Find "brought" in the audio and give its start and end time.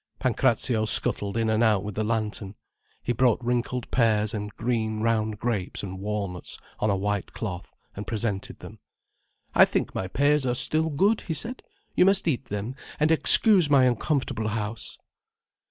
3.13-3.39